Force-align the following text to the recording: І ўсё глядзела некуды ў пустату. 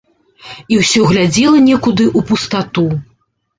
І 0.75 0.79
ўсё 0.79 1.01
глядзела 1.09 1.61
некуды 1.69 2.09
ў 2.09 2.19
пустату. 2.33 2.91